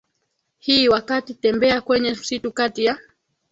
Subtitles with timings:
[0.59, 2.97] hii wakati tembea kwenye msitu Kati ya